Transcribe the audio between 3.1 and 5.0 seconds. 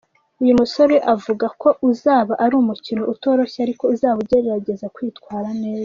utoroshye ariko azaba agerageza